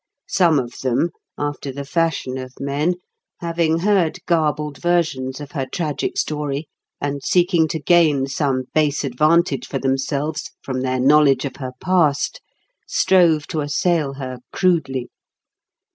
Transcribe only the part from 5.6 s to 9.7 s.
tragic story, and seeking to gain some base advantage